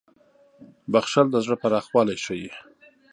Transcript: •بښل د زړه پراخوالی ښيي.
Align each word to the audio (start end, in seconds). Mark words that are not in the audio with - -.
•بښل 0.91 1.27
د 1.31 1.35
زړه 1.45 1.55
پراخوالی 1.61 2.17
ښيي. 2.25 2.51